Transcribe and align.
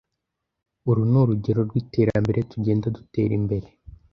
Uru 0.89 1.01
nurugero 1.11 1.59
rwiterambere 1.67 2.39
tugenda 2.51 2.85
dutera 2.97 3.33
imbere. 3.39 3.67